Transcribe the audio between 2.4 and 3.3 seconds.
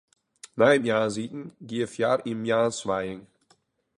moarnswijing.